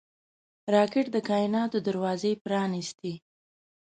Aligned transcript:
راکټ 0.75 1.05
د 1.15 1.17
کائناتو 1.29 1.77
دروازې 1.87 2.31
پرانېستي 2.43 3.13